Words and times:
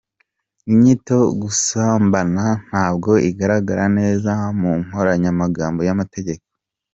Inyito 0.71 1.17
gusambana 1.41 2.43
ntabwo 2.67 3.11
igaragara 3.29 3.83
neza 3.97 4.31
mu 4.59 4.71
nkoranyamagambo 4.83 5.79
y’amategeko. 5.87 6.45